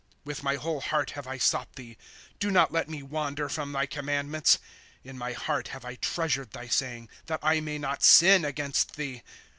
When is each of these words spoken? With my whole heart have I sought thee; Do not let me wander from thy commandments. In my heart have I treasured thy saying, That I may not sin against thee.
With 0.25 0.41
my 0.41 0.55
whole 0.55 0.81
heart 0.81 1.11
have 1.11 1.27
I 1.27 1.37
sought 1.37 1.75
thee; 1.75 1.95
Do 2.39 2.49
not 2.49 2.71
let 2.71 2.89
me 2.89 3.03
wander 3.03 3.47
from 3.49 3.71
thy 3.71 3.85
commandments. 3.85 4.57
In 5.03 5.15
my 5.15 5.33
heart 5.33 5.67
have 5.67 5.85
I 5.85 5.93
treasured 5.93 6.53
thy 6.53 6.69
saying, 6.69 7.07
That 7.27 7.41
I 7.43 7.59
may 7.59 7.77
not 7.77 8.01
sin 8.01 8.43
against 8.43 8.95
thee. 8.95 9.21